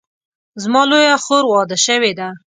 زما 0.63 0.81
لویه 0.89 1.17
خور 1.25 1.43
واده 1.49 1.77
شوې 1.85 2.11
ده 2.19 2.29